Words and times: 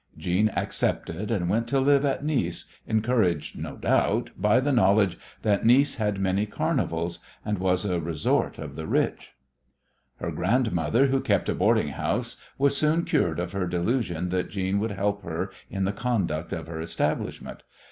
Jeanne 0.17 0.49
accepted, 0.57 1.29
and 1.29 1.47
went 1.47 1.67
to 1.67 1.79
live 1.79 2.03
at 2.03 2.25
Nice, 2.25 2.65
encouraged, 2.87 3.55
no 3.55 3.77
doubt, 3.77 4.31
by 4.35 4.59
the 4.59 4.71
knowledge 4.71 5.15
that 5.43 5.63
Nice 5.63 5.93
had 5.97 6.17
many 6.19 6.47
carnivals, 6.47 7.19
and 7.45 7.59
was 7.59 7.85
a 7.85 7.99
resort 8.01 8.57
of 8.57 8.75
the 8.75 8.87
rich. 8.87 9.33
Her 10.15 10.31
grandmother, 10.31 11.05
who 11.05 11.21
kept 11.21 11.49
a 11.49 11.53
boarding 11.53 11.89
house, 11.89 12.37
was 12.57 12.75
soon 12.75 13.05
cured 13.05 13.39
of 13.39 13.51
her 13.51 13.67
delusion 13.67 14.29
that 14.29 14.49
Jeanne 14.49 14.79
would 14.79 14.93
help 14.93 15.21
her 15.21 15.51
in 15.69 15.83
the 15.85 15.93
conduct 15.93 16.51
of 16.51 16.65
her 16.65 16.81
establishment. 16.81 17.61